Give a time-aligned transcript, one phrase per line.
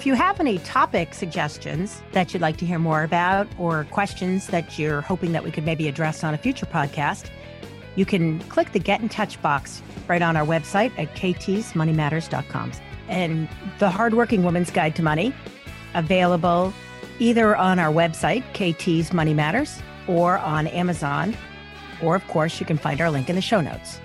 [0.00, 4.46] If you have any topic suggestions that you'd like to hear more about or questions
[4.46, 7.28] that you're hoping that we could maybe address on a future podcast,
[7.96, 12.72] you can click the Get in Touch box right on our website at ktsmoneymatters.com.
[13.08, 13.46] And
[13.78, 15.34] the Hardworking Woman's Guide to Money,
[15.92, 16.72] available
[17.18, 21.36] either on our website, KT's Money Matters, or on Amazon.
[22.02, 24.00] Or, of course, you can find our link in the show notes.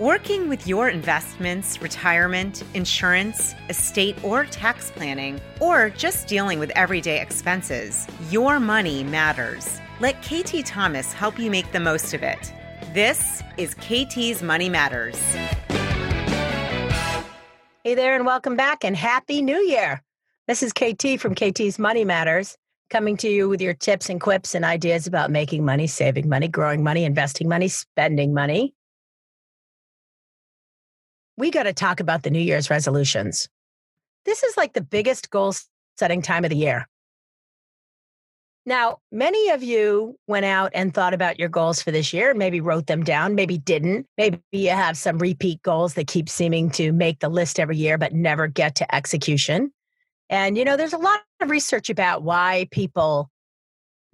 [0.00, 7.20] Working with your investments, retirement, insurance, estate, or tax planning, or just dealing with everyday
[7.20, 9.78] expenses, your money matters.
[10.00, 12.50] Let KT Thomas help you make the most of it.
[12.94, 15.20] This is KT's Money Matters.
[17.84, 20.02] Hey there, and welcome back, and Happy New Year.
[20.48, 22.56] This is KT from KT's Money Matters,
[22.88, 26.48] coming to you with your tips and quips and ideas about making money, saving money,
[26.48, 28.72] growing money, investing money, spending money
[31.36, 33.48] we got to talk about the New Year's resolutions.
[34.24, 35.54] This is like the biggest goal
[35.98, 36.86] setting time of the year.
[38.66, 42.60] Now, many of you went out and thought about your goals for this year, maybe
[42.60, 44.06] wrote them down, maybe didn't.
[44.18, 47.96] Maybe you have some repeat goals that keep seeming to make the list every year
[47.96, 49.72] but never get to execution.
[50.28, 53.30] And, you know, there's a lot of research about why people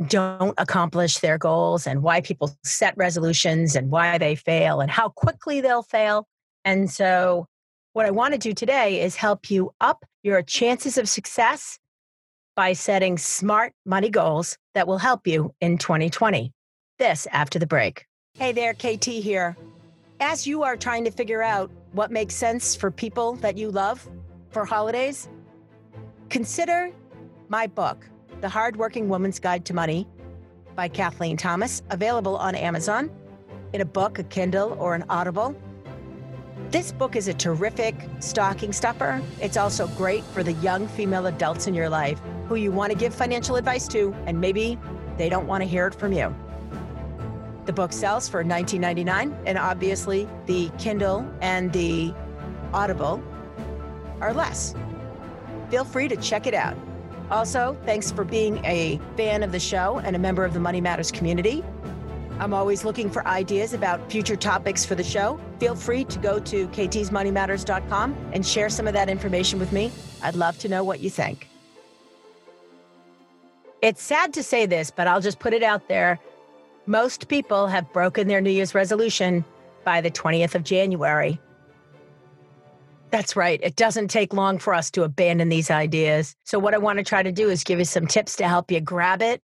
[0.06, 5.08] don't accomplish their goals and why people set resolutions and why they fail and how
[5.08, 6.27] quickly they'll fail.
[6.67, 7.47] And so,
[7.92, 11.78] what I want to do today is help you up your chances of success
[12.56, 16.53] by setting smart money goals that will help you in 2020.
[16.98, 18.05] This after the break.
[18.34, 19.56] Hey there, KT here.
[20.19, 24.06] As you are trying to figure out what makes sense for people that you love
[24.51, 25.28] for holidays,
[26.30, 26.91] consider
[27.48, 28.08] my book,
[28.41, 30.08] The Hardworking Woman's Guide to Money
[30.75, 33.08] by Kathleen Thomas, available on Amazon
[33.73, 35.55] in a book, a Kindle, or an Audible.
[36.70, 39.23] This book is a terrific stocking stuffer.
[39.41, 42.98] It's also great for the young female adults in your life who you want to
[42.98, 44.77] give financial advice to, and maybe
[45.17, 46.35] they don't want to hear it from you.
[47.67, 52.13] The book sells for $19.99, and obviously the Kindle and the
[52.73, 53.23] Audible
[54.20, 54.74] are less.
[55.70, 56.77] Feel free to check it out.
[57.30, 60.80] Also, thanks for being a fan of the show and a member of the Money
[60.80, 61.64] Matters community.
[62.41, 65.41] I'm always looking for ideas about future topics for the show.
[65.58, 69.90] Feel free to go to ktsmoneymatters.com and share some of that information with me.
[70.22, 71.48] I'd love to know what you think.
[73.83, 76.18] It's sad to say this, but I'll just put it out there.
[76.86, 79.44] Most people have broken their New Year's resolution
[79.84, 81.40] by the 20th of January.
[83.11, 83.61] That's right.
[83.62, 86.34] It doesn't take long for us to abandon these ideas.
[86.44, 88.70] So, what I want to try to do is give you some tips to help
[88.70, 89.42] you grab it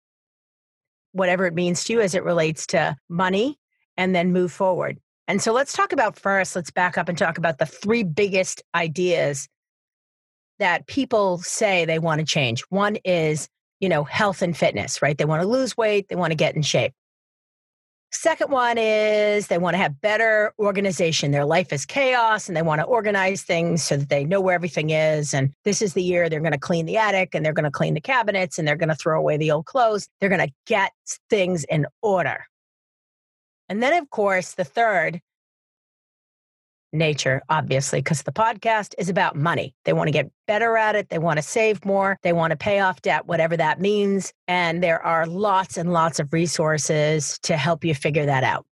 [1.16, 3.58] whatever it means to you as it relates to money
[3.96, 4.98] and then move forward.
[5.28, 8.62] And so let's talk about first, let's back up and talk about the three biggest
[8.74, 9.48] ideas
[10.58, 12.62] that people say they want to change.
[12.70, 13.48] One is,
[13.80, 15.18] you know, health and fitness, right?
[15.18, 16.92] They want to lose weight, they want to get in shape.
[18.12, 21.32] Second one is they want to have better organization.
[21.32, 24.54] Their life is chaos and they want to organize things so that they know where
[24.54, 25.34] everything is.
[25.34, 27.70] And this is the year they're going to clean the attic and they're going to
[27.70, 30.08] clean the cabinets and they're going to throw away the old clothes.
[30.20, 30.92] They're going to get
[31.28, 32.46] things in order.
[33.68, 35.20] And then, of course, the third
[36.92, 39.74] nature, obviously, because the podcast is about money.
[39.84, 41.08] They want to get better at it.
[41.08, 42.18] They want to save more.
[42.22, 44.32] They want to pay off debt, whatever that means.
[44.48, 48.66] And there are lots and lots of resources to help you figure that out.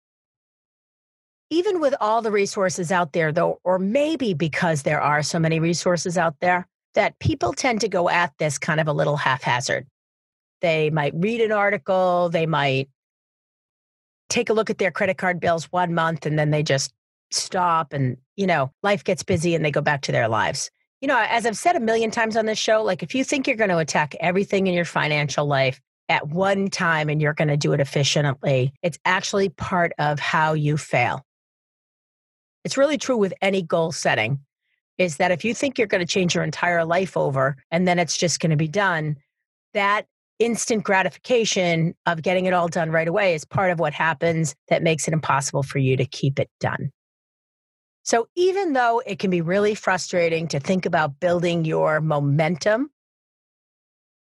[1.49, 5.59] Even with all the resources out there, though, or maybe because there are so many
[5.59, 9.87] resources out there, that people tend to go at this kind of a little haphazard.
[10.61, 12.89] They might read an article, they might
[14.31, 16.93] take a look at their credit card bills one month, and then they just
[17.31, 20.69] stop and, you know, life gets busy and they go back to their lives.
[21.01, 23.47] You know, as I've said a million times on this show, like if you think
[23.47, 27.47] you're going to attack everything in your financial life at one time and you're going
[27.47, 31.25] to do it efficiently, it's actually part of how you fail.
[32.63, 34.41] It's really true with any goal setting
[34.97, 37.97] is that if you think you're going to change your entire life over and then
[37.97, 39.15] it's just going to be done,
[39.73, 40.05] that
[40.43, 44.83] instant gratification of getting it all done right away is part of what happens that
[44.83, 46.91] makes it impossible for you to keep it done.
[48.03, 52.89] So, even though it can be really frustrating to think about building your momentum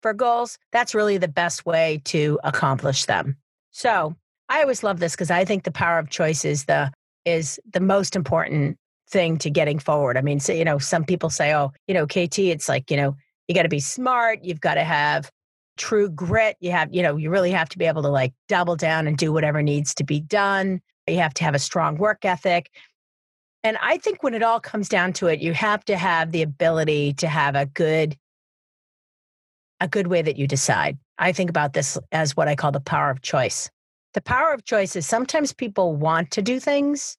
[0.01, 3.35] for goals, that's really the best way to accomplish them.
[3.71, 4.15] So,
[4.47, 6.91] I always love this because I think the power of choice is the
[7.25, 8.77] is the most important
[9.09, 10.17] thing to getting forward.
[10.17, 12.95] I mean, so, you know, some people say, "Oh, you know, KT, it's like, you
[12.95, 13.17] know,
[13.49, 15.29] you got to be smart, you've got to have
[15.77, 18.75] true grit, you have, you know, you really have to be able to like double
[18.75, 20.81] down and do whatever needs to be done.
[21.07, 22.69] You have to have a strong work ethic."
[23.63, 26.41] And I think when it all comes down to it, you have to have the
[26.41, 28.17] ability to have a good
[29.79, 30.97] a good way that you decide.
[31.19, 33.69] I think about this as what I call the power of choice.
[34.13, 37.17] The power of choice is sometimes people want to do things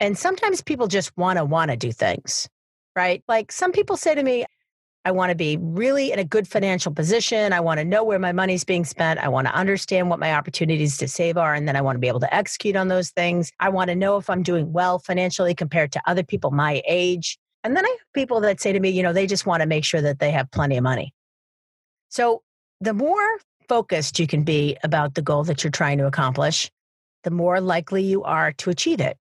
[0.00, 2.48] and sometimes people just want to want to do things.
[2.94, 3.22] Right?
[3.28, 4.44] Like some people say to me,
[5.04, 7.52] I want to be really in a good financial position.
[7.52, 9.18] I want to know where my money's being spent.
[9.18, 11.54] I want to understand what my opportunities to save are.
[11.54, 13.50] And then I want to be able to execute on those things.
[13.58, 17.36] I want to know if I'm doing well financially compared to other people my age.
[17.64, 19.66] And then I have people that say to me, you know, they just want to
[19.66, 21.12] make sure that they have plenty of money.
[22.08, 22.42] So
[22.80, 23.38] the more
[23.68, 26.70] focused you can be about the goal that you're trying to accomplish,
[27.24, 29.16] the more likely you are to achieve it.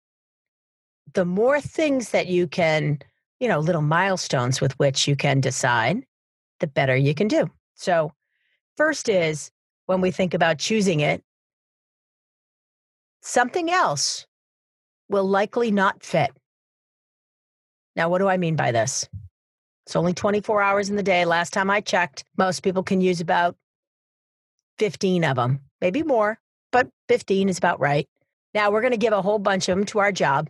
[1.14, 3.00] The more things that you can
[3.42, 6.06] you know, little milestones with which you can decide,
[6.60, 7.50] the better you can do.
[7.74, 8.14] So,
[8.78, 9.52] first is
[9.88, 11.24] when we think about choosing it,
[13.24, 14.28] something else
[15.10, 16.32] will likely not fit.
[17.96, 19.10] Now, what do I mean by this?
[19.88, 21.26] It's only 24 hours in the day.
[21.26, 23.56] Last time I checked, most people can use about
[24.78, 26.40] 15 of them, maybe more,
[26.72, 28.08] but 15 is about right.
[28.54, 30.48] Now, we're going to give a whole bunch of them to our job.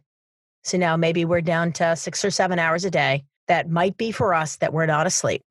[0.63, 3.23] So now maybe we're down to six or seven hours a day.
[3.47, 5.41] That might be for us that we're not asleep.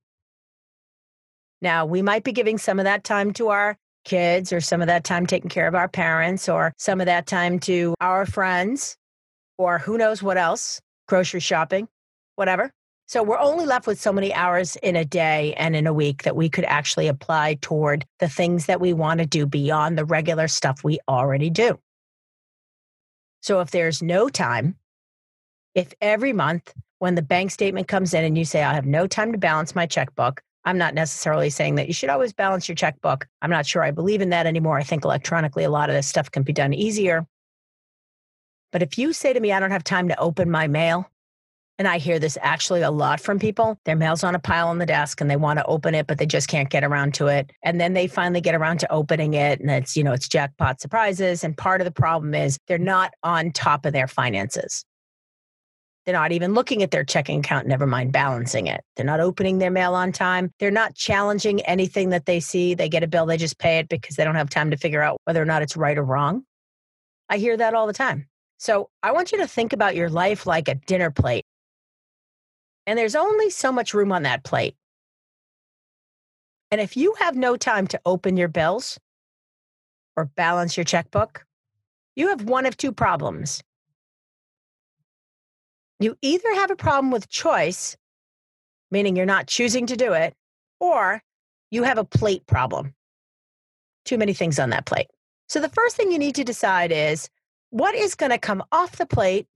[1.62, 4.86] Now, we might be giving some of that time to our kids or some of
[4.86, 8.96] that time taking care of our parents or some of that time to our friends
[9.58, 11.86] or who knows what else, grocery shopping,
[12.36, 12.72] whatever.
[13.06, 16.22] So we're only left with so many hours in a day and in a week
[16.22, 20.04] that we could actually apply toward the things that we want to do beyond the
[20.04, 21.78] regular stuff we already do.
[23.42, 24.76] So if there's no time,
[25.74, 29.06] if every month when the bank statement comes in and you say, I have no
[29.06, 32.76] time to balance my checkbook, I'm not necessarily saying that you should always balance your
[32.76, 33.26] checkbook.
[33.40, 34.78] I'm not sure I believe in that anymore.
[34.78, 37.26] I think electronically, a lot of this stuff can be done easier.
[38.72, 41.10] But if you say to me, I don't have time to open my mail,
[41.80, 43.80] and I hear this actually a lot from people.
[43.86, 46.18] Their mail's on a pile on the desk and they want to open it, but
[46.18, 47.50] they just can't get around to it.
[47.62, 50.82] And then they finally get around to opening it and it's, you know, it's jackpot
[50.82, 51.42] surprises.
[51.42, 54.84] And part of the problem is they're not on top of their finances.
[56.06, 58.82] They're not even looking at their checking account, never mind balancing it.
[58.96, 60.50] They're not opening their mail on time.
[60.58, 62.74] They're not challenging anything that they see.
[62.74, 65.02] They get a bill, they just pay it because they don't have time to figure
[65.02, 66.44] out whether or not it's right or wrong.
[67.28, 68.26] I hear that all the time.
[68.58, 71.44] So I want you to think about your life like a dinner plate.
[72.86, 74.74] And there's only so much room on that plate.
[76.70, 78.98] And if you have no time to open your bills
[80.16, 81.44] or balance your checkbook,
[82.16, 83.62] you have one of two problems.
[86.00, 87.96] You either have a problem with choice,
[88.90, 90.34] meaning you're not choosing to do it,
[90.80, 91.22] or
[91.70, 92.94] you have a plate problem.
[94.06, 95.08] Too many things on that plate.
[95.48, 97.28] So the first thing you need to decide is
[97.68, 99.46] what is going to come off the plate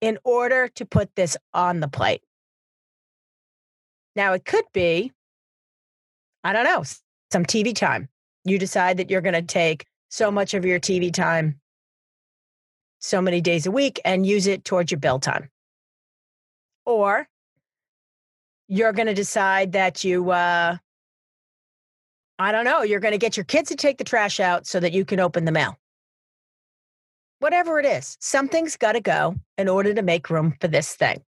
[0.00, 2.22] in order to put this on the plate.
[4.16, 5.12] Now, it could be,
[6.42, 6.82] I don't know,
[7.32, 8.08] some TV time.
[8.44, 11.60] You decide that you're going to take so much of your TV time
[12.98, 15.50] so many days a week and use it towards your bill time.
[16.86, 17.28] Or
[18.68, 20.76] you're going to decide that you, uh,
[22.38, 24.80] I don't know, you're going to get your kids to take the trash out so
[24.80, 25.78] that you can open the mail.
[27.38, 31.22] Whatever it is, something's got to go in order to make room for this thing.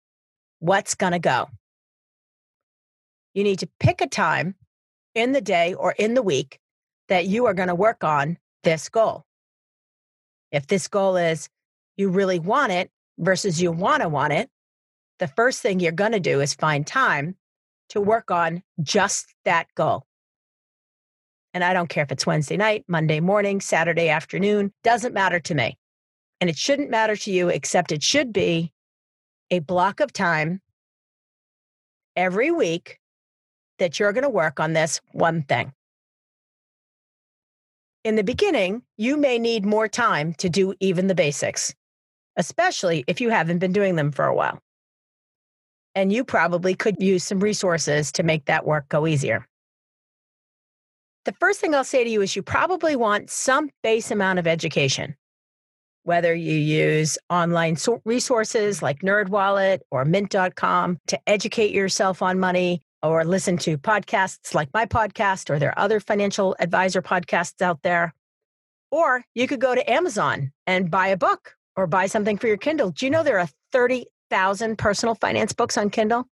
[0.58, 1.48] What's going to go?
[3.34, 4.54] You need to pick a time
[5.14, 6.58] in the day or in the week
[7.08, 9.24] that you are going to work on this goal.
[10.50, 11.48] If this goal is
[11.96, 14.50] you really want it versus you want to want it,
[15.22, 17.36] the first thing you're going to do is find time
[17.90, 20.04] to work on just that goal.
[21.54, 25.54] And I don't care if it's Wednesday night, Monday morning, Saturday afternoon, doesn't matter to
[25.54, 25.78] me.
[26.40, 28.72] And it shouldn't matter to you, except it should be
[29.52, 30.60] a block of time
[32.16, 32.98] every week
[33.78, 35.72] that you're going to work on this one thing.
[38.02, 41.72] In the beginning, you may need more time to do even the basics,
[42.34, 44.60] especially if you haven't been doing them for a while
[45.94, 49.46] and you probably could use some resources to make that work go easier.
[51.24, 54.46] The first thing I'll say to you is you probably want some base amount of
[54.46, 55.14] education,
[56.02, 63.24] whether you use online resources like NerdWallet or Mint.com to educate yourself on money, or
[63.24, 68.14] listen to podcasts like my podcast, or there are other financial advisor podcasts out there.
[68.90, 72.58] Or you could go to Amazon and buy a book or buy something for your
[72.58, 72.90] Kindle.
[72.90, 76.26] Do you know there are 30 thousand personal finance books on Kindle.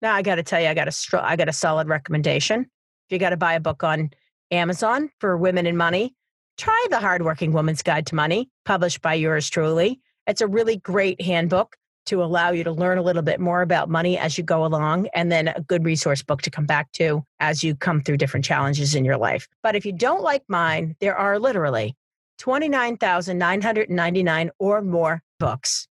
[0.00, 2.60] Now I got to tell you, I got a str- I got a solid recommendation.
[2.60, 4.10] If you got to buy a book on
[4.52, 6.14] Amazon for women in money,
[6.56, 10.00] try the Hardworking Woman's Guide to Money, published by yours truly.
[10.28, 11.74] It's a really great handbook
[12.06, 15.08] to allow you to learn a little bit more about money as you go along,
[15.14, 18.46] and then a good resource book to come back to as you come through different
[18.46, 19.48] challenges in your life.
[19.64, 21.96] But if you don't like mine, there are literally
[22.38, 25.87] 29,999 or more books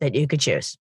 [0.00, 0.76] that you could choose.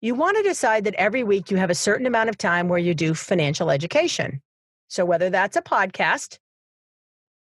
[0.00, 2.78] You want to decide that every week you have a certain amount of time where
[2.78, 4.42] you do financial education.
[4.88, 6.38] So, whether that's a podcast,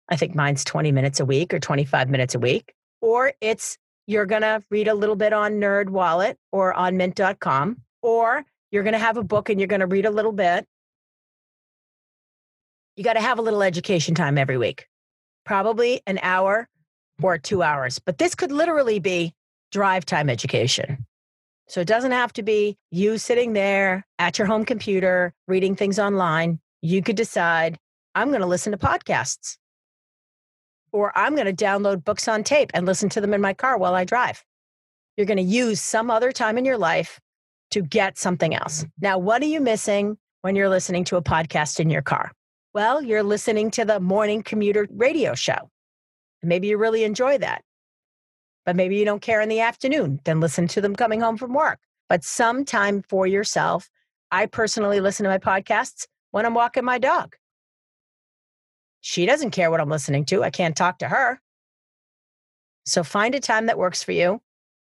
[0.10, 4.26] I think mine's 20 minutes a week or 25 minutes a week, or it's you're
[4.26, 8.94] going to read a little bit on Nerd Wallet or on mint.com, or you're going
[8.94, 10.68] to have a book and you're going to read a little bit.
[12.96, 14.88] You got to have a little education time every week,
[15.46, 16.68] probably an hour
[17.22, 18.00] or two hours.
[18.00, 19.34] But this could literally be
[19.72, 21.06] drive time education.
[21.68, 26.00] So it doesn't have to be you sitting there at your home computer reading things
[26.00, 26.60] online.
[26.82, 27.78] You could decide,
[28.14, 29.58] I'm going to listen to podcasts
[30.92, 33.78] or I'm going to download books on tape and listen to them in my car
[33.78, 34.44] while I drive.
[35.16, 37.20] You're going to use some other time in your life
[37.72, 38.86] to get something else.
[39.00, 42.32] Now, what are you missing when you're listening to a podcast in your car?
[42.74, 45.70] Well, you're listening to the morning commuter radio show.
[46.44, 47.64] Maybe you really enjoy that.
[48.66, 51.54] But maybe you don't care in the afternoon, then listen to them coming home from
[51.54, 51.80] work.
[52.10, 53.90] But some time for yourself.
[54.32, 57.36] I personally listen to my podcasts when I'm walking my dog.
[59.02, 60.44] She doesn't care what I'm listening to.
[60.44, 61.42] I can't talk to her.
[62.86, 64.42] So find a time that works for you.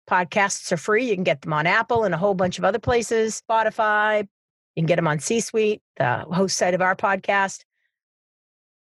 [0.09, 1.09] Podcasts are free.
[1.09, 4.21] You can get them on Apple and a whole bunch of other places, Spotify.
[4.75, 7.63] You can get them on C Suite, the host site of our podcast.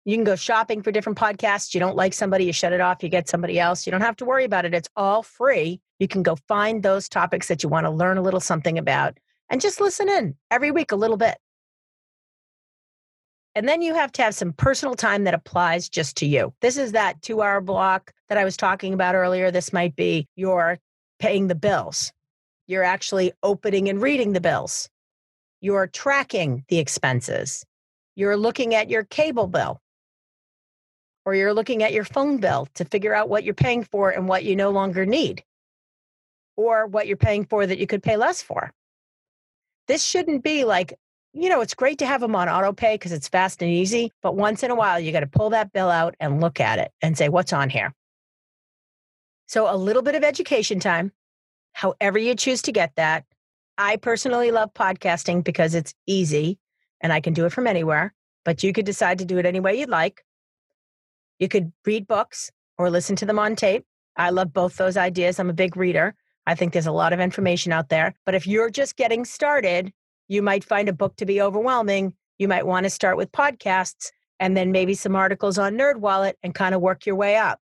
[0.04, 1.74] You can go shopping for different podcasts.
[1.74, 3.86] You don't like somebody, you shut it off, you get somebody else.
[3.86, 4.74] You don't have to worry about it.
[4.74, 5.80] It's all free.
[6.00, 9.20] You can go find those topics that you want to learn a little something about
[9.50, 11.38] and just listen in every week a little bit.
[13.54, 16.54] And then you have to have some personal time that applies just to you.
[16.62, 19.52] This is that two hour block that I was talking about earlier.
[19.52, 20.80] This might be you're
[21.20, 22.14] paying the bills,
[22.66, 24.90] you're actually opening and reading the bills,
[25.60, 27.66] you're tracking the expenses,
[28.16, 29.81] you're looking at your cable bill,
[31.26, 34.28] or you're looking at your phone bill to figure out what you're paying for and
[34.28, 35.44] what you no longer need,
[36.56, 38.72] or what you're paying for that you could pay less for.
[39.88, 40.94] This shouldn't be like
[41.34, 44.12] you know, it's great to have them on auto pay because it's fast and easy.
[44.22, 46.80] But once in a while, you got to pull that bill out and look at
[46.80, 47.94] it and say, what's on here?
[49.48, 51.12] So, a little bit of education time,
[51.74, 53.26] however you choose to get that.
[53.78, 56.60] I personally love podcasting because it's easy
[57.00, 58.14] and I can do it from anywhere,
[58.46, 60.24] but you could decide to do it any way you'd like.
[61.42, 63.84] You could read books or listen to them on tape.
[64.16, 65.40] I love both those ideas.
[65.40, 66.14] I'm a big reader.
[66.46, 68.14] I think there's a lot of information out there.
[68.28, 69.92] But if you're just getting started,
[70.28, 72.14] you might find a book to be overwhelming.
[72.38, 76.54] You might want to start with podcasts and then maybe some articles on NerdWallet and
[76.54, 77.60] kind of work your way up.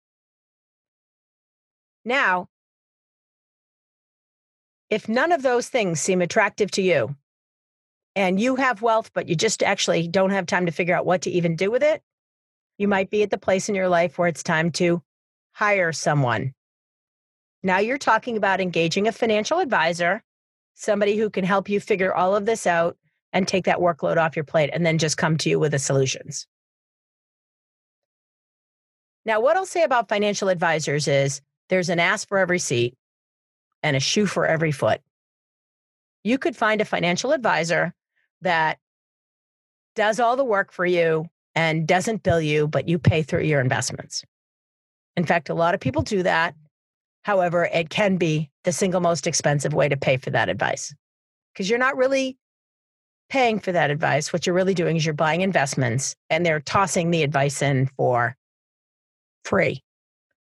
[2.05, 2.49] Now,
[4.91, 7.15] if none of those things seem attractive to you
[8.17, 11.23] and you have wealth, but you just actually don't have time to figure out what
[11.23, 12.03] to even do with it,
[12.79, 15.03] you might be at the place in your life where it's time to
[15.53, 16.55] hire someone.
[17.63, 20.23] Now you're talking about engaging a financial advisor
[20.79, 22.97] somebody who can help you figure all of this out
[23.33, 25.79] and take that workload off your plate and then just come to you with the
[25.79, 26.47] solutions.
[29.25, 32.97] Now, what I'll say about financial advisors is there's an ass for every seat
[33.83, 35.01] and a shoe for every foot.
[36.23, 37.93] You could find a financial advisor
[38.43, 38.79] that
[39.97, 43.61] does all the work for you and doesn't bill you, but you pay through your
[43.61, 44.23] investments.
[45.17, 46.55] In fact, a lot of people do that
[47.29, 50.95] However, it can be the single most expensive way to pay for that advice
[51.53, 52.39] because you're not really
[53.29, 54.33] paying for that advice.
[54.33, 58.35] What you're really doing is you're buying investments and they're tossing the advice in for
[59.45, 59.83] free.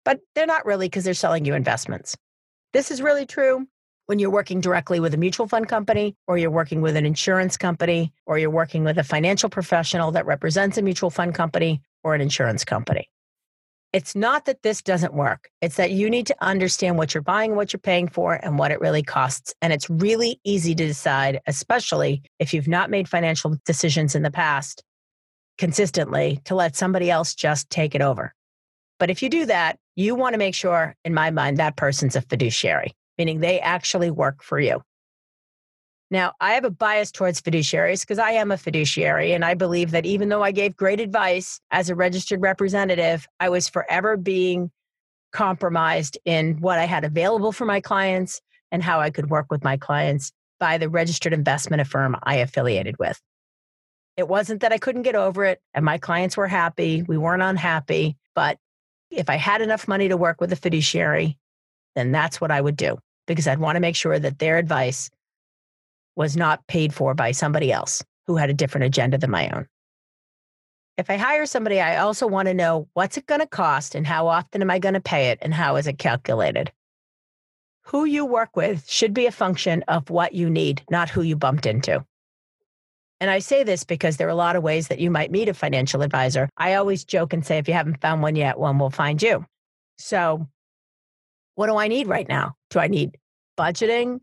[0.06, 2.16] But they're not really because they're selling you investments.
[2.72, 3.66] This is really true
[4.10, 7.56] when you're working directly with a mutual fund company or you're working with an insurance
[7.56, 12.12] company or you're working with a financial professional that represents a mutual fund company or
[12.12, 13.08] an insurance company.
[13.92, 15.48] It's not that this doesn't work.
[15.60, 18.72] It's that you need to understand what you're buying, what you're paying for, and what
[18.72, 19.54] it really costs.
[19.62, 24.30] And it's really easy to decide, especially if you've not made financial decisions in the
[24.32, 24.82] past
[25.56, 28.34] consistently, to let somebody else just take it over.
[28.98, 32.16] But if you do that, you want to make sure, in my mind, that person's
[32.16, 34.80] a fiduciary, meaning they actually work for you.
[36.10, 39.34] Now, I have a bias towards fiduciaries because I am a fiduciary.
[39.34, 43.50] And I believe that even though I gave great advice as a registered representative, I
[43.50, 44.70] was forever being
[45.32, 48.40] compromised in what I had available for my clients
[48.72, 52.98] and how I could work with my clients by the registered investment firm I affiliated
[52.98, 53.20] with.
[54.16, 57.02] It wasn't that I couldn't get over it and my clients were happy.
[57.02, 58.16] We weren't unhappy.
[58.34, 58.56] But
[59.10, 61.36] if I had enough money to work with a fiduciary,
[61.94, 62.98] then that's what I would do
[63.30, 65.08] because I'd want to make sure that their advice
[66.16, 69.68] was not paid for by somebody else who had a different agenda than my own.
[70.98, 74.04] If I hire somebody, I also want to know what's it going to cost and
[74.04, 76.72] how often am I going to pay it and how is it calculated?
[77.84, 81.36] Who you work with should be a function of what you need, not who you
[81.36, 82.04] bumped into.
[83.20, 85.48] And I say this because there are a lot of ways that you might meet
[85.48, 86.48] a financial advisor.
[86.56, 89.46] I always joke and say, if you haven't found one yet, one will find you.
[89.98, 90.48] So,
[91.54, 92.54] what do I need right now?
[92.70, 93.16] Do I need
[93.60, 94.20] budgeting?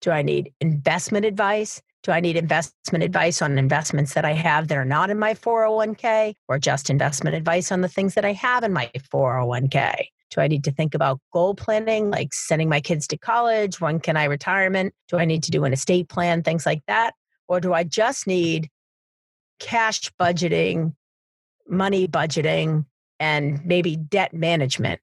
[0.00, 1.82] Do I need investment advice?
[2.04, 5.34] Do I need investment advice on investments that I have that are not in my
[5.34, 10.06] 401k or just investment advice on the things that I have in my 401k?
[10.30, 13.80] Do I need to think about goal planning, like sending my kids to college?
[13.80, 14.94] When can I retirement?
[15.08, 17.14] Do I need to do an estate plan, things like that?
[17.48, 18.70] Or do I just need
[19.58, 20.94] cash budgeting,
[21.68, 22.86] money budgeting,
[23.18, 25.00] and maybe debt management?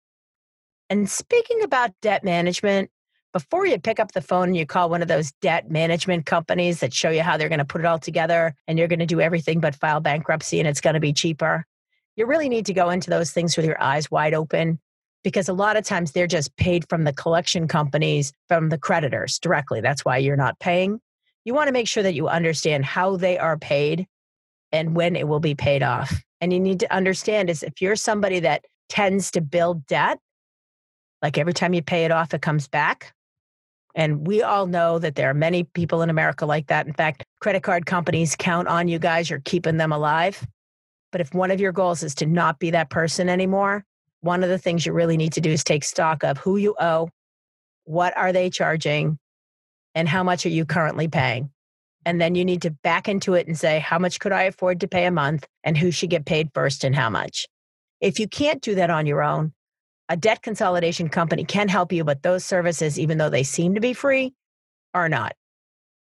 [0.89, 2.89] And speaking about debt management,
[3.35, 6.79] before you pick up the phone and you call one of those debt management companies
[6.79, 9.05] that show you how they're going to put it all together and you're going to
[9.05, 11.65] do everything but file bankruptcy and it's going to be cheaper,
[12.15, 14.79] you really need to go into those things with your eyes wide open
[15.21, 19.37] because a lot of times they're just paid from the collection companies, from the creditors
[19.37, 19.81] directly.
[19.81, 21.01] That's why you're not paying.
[21.43, 24.07] You want to make sure that you understand how they are paid
[24.71, 26.23] and when it will be paid off.
[26.39, 30.19] And you need to understand is if you're somebody that tends to build debt,
[31.21, 33.13] like every time you pay it off, it comes back,
[33.95, 36.85] and we all know that there are many people in America like that.
[36.85, 40.45] In fact, credit card companies count on you guys, you're keeping them alive.
[41.13, 43.85] But if one of your goals is to not be that person anymore,
[44.19, 46.75] one of the things you really need to do is take stock of who you
[46.77, 47.09] owe,
[47.85, 49.17] what are they charging,
[49.93, 51.51] and how much are you currently paying.
[52.05, 54.81] And then you need to back into it and say, how much could I afford
[54.81, 57.47] to pay a month and who should get paid first and how much?
[58.01, 59.53] If you can't do that on your own,
[60.09, 63.81] a debt consolidation company can help you, but those services, even though they seem to
[63.81, 64.33] be free,
[64.93, 65.35] are not.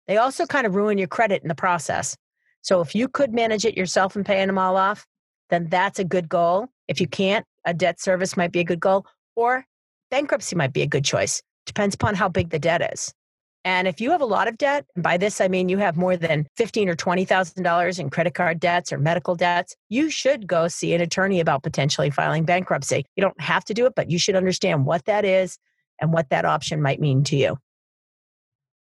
[0.08, 2.16] They also kind of ruin your credit in the process.
[2.62, 5.06] So if you could manage it yourself and paying them all off,
[5.50, 6.68] then that's a good goal.
[6.88, 9.66] If you can't, a debt service might be a good goal, or
[10.12, 11.42] bankruptcy might be a good choice.
[11.66, 13.14] Depends upon how big the debt is.
[13.66, 16.16] And if you have a lot of debt, by this I mean you have more
[16.16, 20.48] than fifteen or twenty thousand dollars in credit card debts or medical debts, you should
[20.48, 23.06] go see an attorney about potentially filing bankruptcy.
[23.16, 25.58] You don't have to do it, but you should understand what that is
[26.00, 27.58] and what that option might mean to you.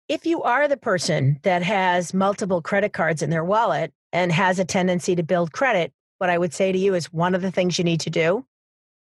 [0.07, 4.59] If you are the person that has multiple credit cards in their wallet and has
[4.59, 7.51] a tendency to build credit, what I would say to you is one of the
[7.51, 8.45] things you need to do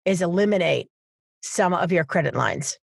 [0.06, 0.90] is eliminate
[1.42, 2.78] some of your credit lines.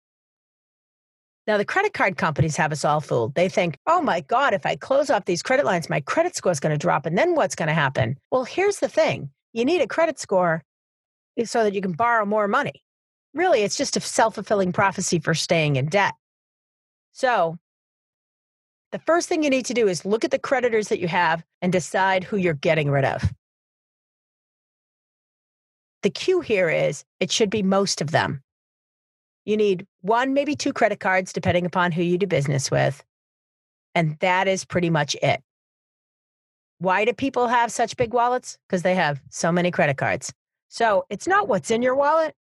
[1.50, 3.34] Now, the credit card companies have us all fooled.
[3.34, 6.52] They think, oh my God, if I close off these credit lines, my credit score
[6.52, 7.06] is going to drop.
[7.06, 8.16] And then what's going to happen?
[8.30, 10.62] Well, here's the thing you need a credit score
[11.44, 12.84] so that you can borrow more money.
[13.34, 16.14] Really, it's just a self fulfilling prophecy for staying in debt.
[17.10, 17.58] So,
[18.92, 21.42] the first thing you need to do is look at the creditors that you have
[21.60, 23.28] and decide who you're getting rid of.
[26.04, 28.40] The cue here is it should be most of them.
[29.44, 33.02] You need one, maybe two credit cards, depending upon who you do business with.
[33.94, 35.42] And that is pretty much it.
[36.78, 38.56] Why do people have such big wallets?
[38.66, 40.32] Because they have so many credit cards.
[40.68, 42.34] So it's not what's in your wallet,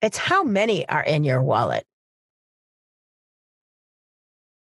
[0.00, 1.84] it's how many are in your wallet.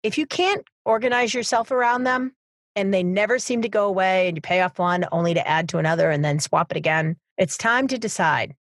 [0.03, 2.33] If you can't organize yourself around them
[2.75, 5.69] and they never seem to go away and you pay off one only to add
[5.69, 8.55] to another and then swap it again, it's time to decide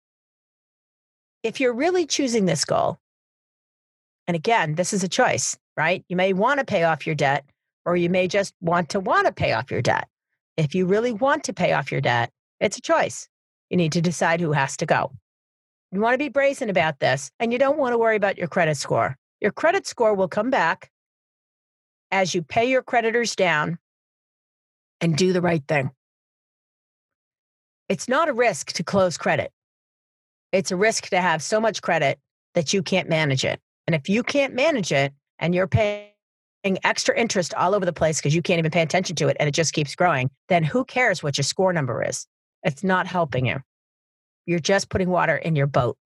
[1.42, 2.98] if you're really choosing this goal,
[4.26, 6.04] and again, this is a choice, right?
[6.08, 7.44] You may want to pay off your debt,
[7.84, 10.08] or you may just want to want to pay off your debt.
[10.56, 13.28] If you really want to pay off your debt, it's a choice.
[13.70, 15.12] You need to decide who has to go.
[15.92, 18.48] You want to be brazen about this, and you don't want to worry about your
[18.48, 19.16] credit score.
[19.40, 20.90] Your credit score will come back
[22.12, 23.78] as you pay your creditors down
[25.00, 25.90] and do the right thing.
[27.88, 29.50] It's not a risk to close credit
[30.52, 32.18] it's a risk to have so much credit
[32.54, 33.60] that you can't manage it.
[33.86, 36.10] And if you can't manage it and you're paying
[36.84, 39.48] extra interest all over the place because you can't even pay attention to it and
[39.48, 42.26] it just keeps growing, then who cares what your score number is?
[42.62, 43.58] It's not helping you.
[44.46, 45.96] You're just putting water in your boat.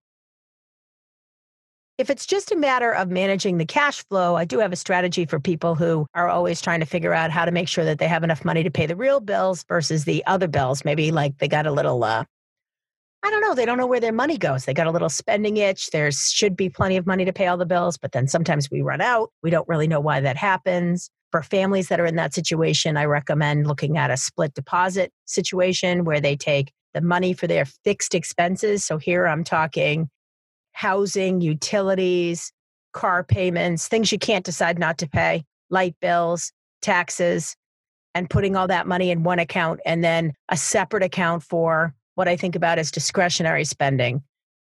[1.97, 5.25] If it's just a matter of managing the cash flow, I do have a strategy
[5.25, 8.07] for people who are always trying to figure out how to make sure that they
[8.09, 10.83] have enough money to pay the real bills versus the other bills.
[10.83, 12.25] Maybe like they got a little uh,
[13.25, 13.55] I don't know.
[13.55, 14.65] They don't know where their money goes.
[14.65, 15.89] They got a little spending itch.
[15.89, 18.83] There should be plenty of money to pay all the bills, but then sometimes we
[18.83, 19.31] run out.
[19.41, 21.09] We don't really know why that happens.
[21.31, 26.05] For families that are in that situation, I recommend looking at a split deposit situation
[26.05, 28.85] where they take the money for their fixed expenses.
[28.85, 30.07] So here I'm talking
[30.73, 32.53] housing, utilities,
[32.93, 36.51] car payments, things you can't decide not to pay, light bills,
[36.83, 37.55] taxes,
[38.13, 42.27] and putting all that money in one account and then a separate account for what
[42.27, 44.23] I think about as discretionary spending.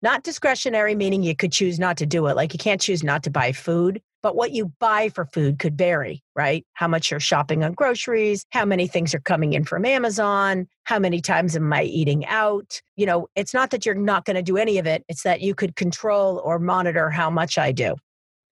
[0.02, 2.37] Not discretionary, meaning you could choose not to do it.
[2.37, 5.78] Like you can't choose not to buy food, but what you buy for food could
[5.78, 6.66] vary, right?
[6.74, 10.98] How much you're shopping on groceries, how many things are coming in from Amazon, how
[10.98, 12.80] many times am I eating out?
[12.96, 15.40] You know, it's not that you're not going to do any of it, it's that
[15.40, 17.96] you could control or monitor how much I do.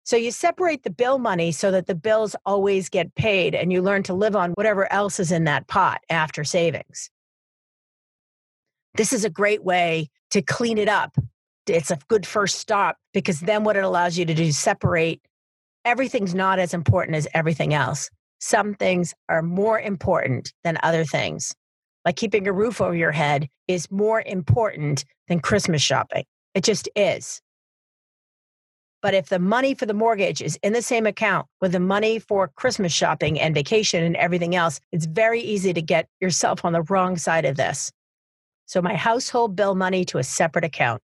[0.05, 3.83] So you separate the bill money so that the bills always get paid and you
[3.83, 7.09] learn to live on whatever else is in that pot after savings.
[8.95, 11.17] This is a great way to clean it up.
[11.67, 15.21] It's a good first stop because then what it allows you to do is separate
[15.85, 18.11] everything's not as important as everything else.
[18.41, 21.55] Some things are more important than other things.
[22.05, 26.25] Like keeping a roof over your head is more important than Christmas shopping.
[26.55, 27.41] It just is.
[29.01, 32.19] But if the money for the mortgage is in the same account with the money
[32.19, 36.73] for Christmas shopping and vacation and everything else, it's very easy to get yourself on
[36.73, 37.91] the wrong side of this.
[38.73, 41.03] So, my household bill money to a separate account.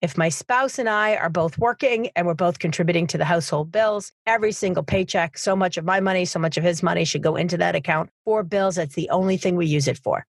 [0.00, 3.72] If my spouse and I are both working and we're both contributing to the household
[3.72, 7.24] bills, every single paycheck, so much of my money, so much of his money should
[7.24, 8.76] go into that account for bills.
[8.76, 10.24] That's the only thing we use it for.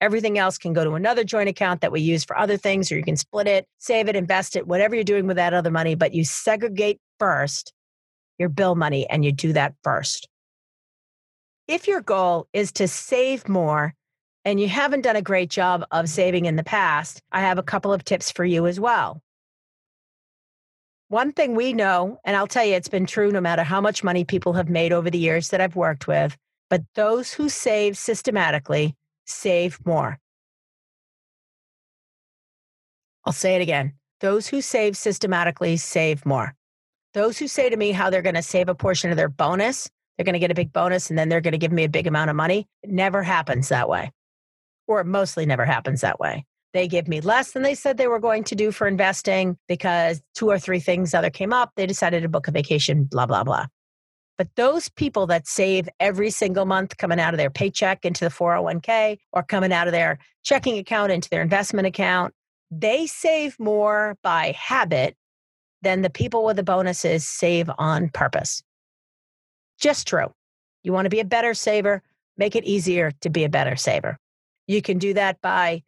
[0.00, 2.96] Everything else can go to another joint account that we use for other things, or
[2.96, 5.94] you can split it, save it, invest it, whatever you're doing with that other money,
[5.94, 7.72] but you segregate first
[8.40, 10.28] your bill money and you do that first.
[11.68, 13.94] If your goal is to save more
[14.46, 17.64] and you haven't done a great job of saving in the past, I have a
[17.64, 19.20] couple of tips for you as well.
[21.08, 24.04] One thing we know, and I'll tell you, it's been true no matter how much
[24.04, 26.36] money people have made over the years that I've worked with,
[26.70, 30.16] but those who save systematically save more.
[33.24, 33.94] I'll say it again.
[34.20, 36.54] Those who save systematically save more.
[37.14, 39.90] Those who say to me how they're going to save a portion of their bonus,
[40.16, 41.88] they're going to get a big bonus and then they're going to give me a
[41.88, 44.12] big amount of money, it never happens that way
[44.86, 46.44] or it mostly never happens that way.
[46.72, 50.20] They give me less than they said they were going to do for investing because
[50.34, 51.72] two or three things other came up.
[51.76, 53.66] They decided to book a vacation, blah, blah, blah.
[54.36, 58.30] But those people that save every single month coming out of their paycheck into the
[58.30, 62.34] 401k or coming out of their checking account into their investment account,
[62.70, 65.16] they save more by habit
[65.82, 68.62] than the people with the bonuses save on purpose.
[69.78, 70.32] Just true.
[70.82, 72.02] You want to be a better saver,
[72.36, 74.18] make it easier to be a better saver.
[74.66, 75.82] You can do that by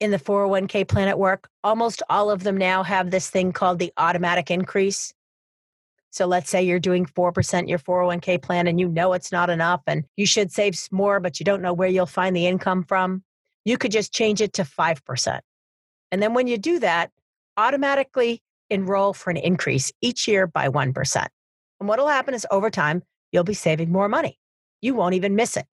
[0.00, 1.48] in the 401k plan at work.
[1.64, 5.14] Almost all of them now have this thing called the automatic increase.
[6.10, 9.82] So let's say you're doing 4% your 401k plan and you know it's not enough
[9.86, 13.22] and you should save more, but you don't know where you'll find the income from.
[13.64, 15.40] You could just change it to 5%.
[16.12, 17.10] And then when you do that,
[17.56, 21.26] automatically enroll for an increase each year by 1%.
[21.80, 24.38] And what will happen is over time, you'll be saving more money.
[24.80, 25.66] You won't even miss it.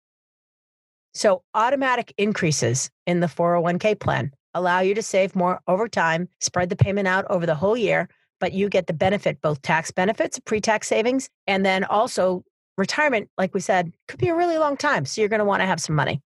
[1.13, 6.69] So, automatic increases in the 401k plan allow you to save more over time, spread
[6.71, 8.09] the payment out over the whole year,
[8.41, 12.45] but you get the benefit, both tax benefits, pre tax savings, and then also
[12.77, 15.05] retirement, like we said, could be a really long time.
[15.05, 16.21] So, you're going to want to have some money.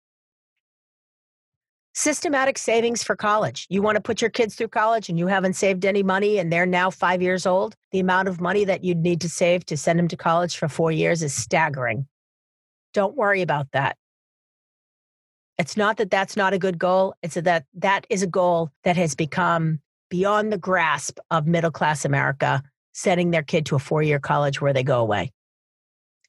[1.93, 3.67] Systematic savings for college.
[3.69, 6.51] You want to put your kids through college and you haven't saved any money and
[6.51, 7.75] they're now five years old.
[7.91, 10.69] The amount of money that you'd need to save to send them to college for
[10.69, 12.07] four years is staggering.
[12.93, 13.97] Don't worry about that.
[15.61, 17.13] It's not that that's not a good goal.
[17.21, 22.03] It's that that is a goal that has become beyond the grasp of middle class
[22.03, 25.31] America, sending their kid to a four year college where they go away.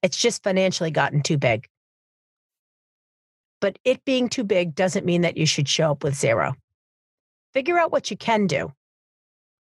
[0.02, 1.66] It's just financially gotten too big.
[3.62, 6.54] But it being too big doesn't mean that you should show up with zero.
[7.54, 8.70] Figure out what you can do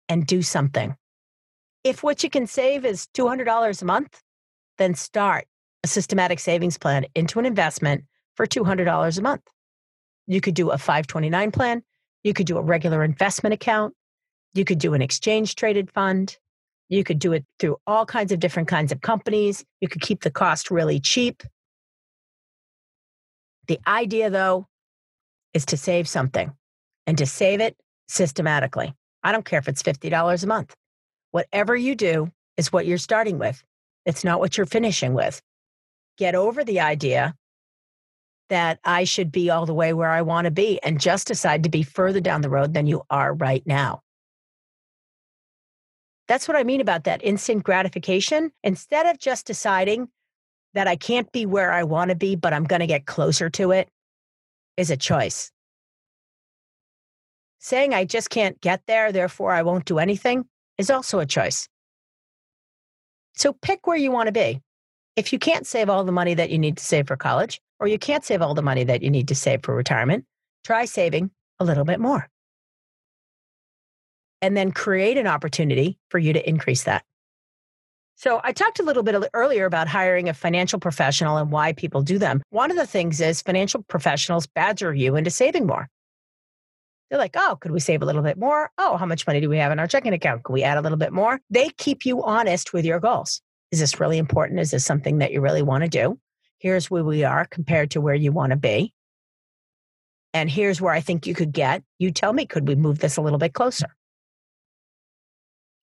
[0.08, 0.96] and do something.
[1.84, 4.20] If what you can save is $200 a month,
[4.78, 5.46] then start
[5.84, 8.02] a systematic savings plan into an investment
[8.34, 9.42] for $200 a month.
[10.30, 11.82] You could do a 529 plan.
[12.22, 13.94] You could do a regular investment account.
[14.54, 16.38] You could do an exchange traded fund.
[16.88, 19.64] You could do it through all kinds of different kinds of companies.
[19.80, 21.42] You could keep the cost really cheap.
[23.66, 24.68] The idea, though,
[25.52, 26.52] is to save something
[27.08, 27.76] and to save it
[28.08, 28.94] systematically.
[29.24, 30.74] I don't care if it's $50 a month.
[31.32, 33.64] Whatever you do is what you're starting with,
[34.06, 35.42] it's not what you're finishing with.
[36.18, 37.34] Get over the idea
[38.50, 41.62] that I should be all the way where I want to be and just decide
[41.62, 44.02] to be further down the road than you are right now.
[46.28, 48.52] That's what I mean about that instant gratification.
[48.62, 50.08] Instead of just deciding
[50.74, 53.50] that I can't be where I want to be, but I'm going to get closer
[53.50, 53.88] to it,
[54.76, 55.50] is a choice.
[57.60, 60.46] saying I just can't get there, therefore I won't do anything,
[60.78, 61.68] is also a choice.
[63.34, 64.60] So pick where you want to be.
[65.14, 67.88] If you can't save all the money that you need to save for college, or
[67.88, 70.24] you can't save all the money that you need to save for retirement,
[70.64, 72.28] try saving a little bit more.
[74.42, 77.04] And then create an opportunity for you to increase that.
[78.16, 82.02] So, I talked a little bit earlier about hiring a financial professional and why people
[82.02, 82.42] do them.
[82.50, 85.88] One of the things is financial professionals badger you into saving more.
[87.08, 88.70] They're like, oh, could we save a little bit more?
[88.76, 90.44] Oh, how much money do we have in our checking account?
[90.44, 91.40] Can we add a little bit more?
[91.48, 93.40] They keep you honest with your goals.
[93.72, 94.60] Is this really important?
[94.60, 96.18] Is this something that you really want to do?
[96.60, 98.92] Here's where we are compared to where you want to be.
[100.32, 101.82] And here's where I think you could get.
[101.98, 103.88] You tell me, could we move this a little bit closer?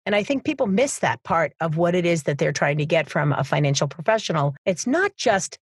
[0.07, 2.87] And I think people miss that part of what it is that they're trying to
[2.87, 4.55] get from a financial professional.
[4.65, 5.59] It's not just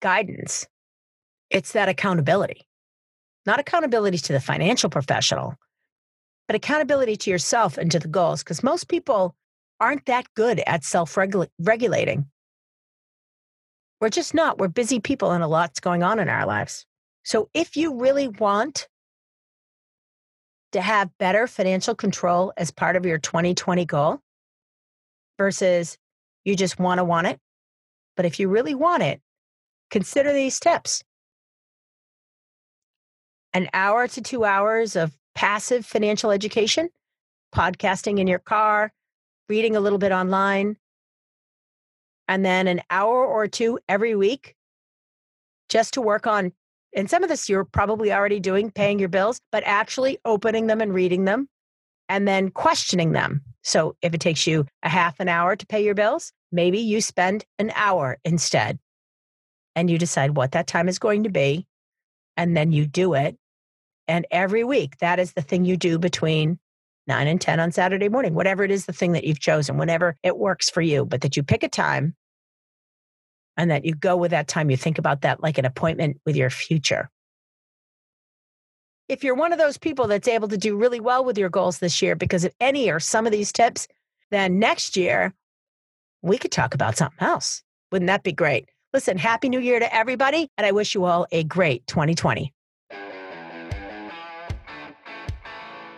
[0.00, 0.66] guidance,
[1.48, 2.66] it's that accountability.
[3.46, 5.54] Not accountability to the financial professional,
[6.46, 8.42] but accountability to yourself and to the goals.
[8.42, 9.34] Because most people
[9.80, 12.26] aren't that good at self regulating.
[14.00, 14.58] We're just not.
[14.58, 16.86] We're busy people and a lot's going on in our lives.
[17.22, 18.88] So if you really want
[20.72, 24.20] to have better financial control as part of your 2020 goal
[25.38, 25.98] versus
[26.44, 27.38] you just want to want it.
[28.16, 29.20] But if you really want it,
[29.90, 31.02] consider these tips
[33.52, 36.88] an hour to two hours of passive financial education,
[37.54, 38.92] podcasting in your car,
[39.48, 40.76] reading a little bit online,
[42.30, 44.54] and then an hour or two every week
[45.68, 46.52] just to work on
[46.94, 50.80] and some of this you're probably already doing, paying your bills, but actually opening them
[50.80, 51.48] and reading them
[52.08, 53.42] and then questioning them.
[53.62, 57.00] So if it takes you a half an hour to pay your bills, maybe you
[57.00, 58.78] spend an hour instead
[59.76, 61.66] and you decide what that time is going to be.
[62.36, 63.36] And then you do it.
[64.08, 66.58] And every week, that is the thing you do between
[67.06, 70.16] nine and 10 on Saturday morning, whatever it is, the thing that you've chosen, whenever
[70.22, 72.16] it works for you, but that you pick a time
[73.56, 74.70] and that you go with that time.
[74.70, 77.10] You think about that like an appointment with your future.
[79.08, 81.78] If you're one of those people that's able to do really well with your goals
[81.78, 83.88] this year because of any or some of these tips,
[84.30, 85.34] then next year
[86.22, 87.62] we could talk about something else.
[87.90, 88.68] Wouldn't that be great?
[88.92, 92.52] Listen, Happy New Year to everybody, and I wish you all a great 2020.